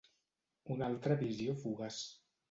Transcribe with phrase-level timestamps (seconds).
[0.75, 1.99] Una altra visió fugaç.